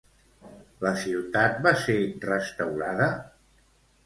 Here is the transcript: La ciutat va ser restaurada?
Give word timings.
La 0.85 0.93
ciutat 1.01 1.59
va 1.67 1.75
ser 1.83 1.99
restaurada? 2.27 3.13